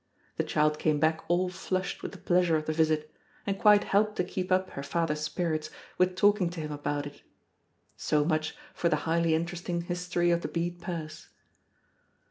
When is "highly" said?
9.05-9.35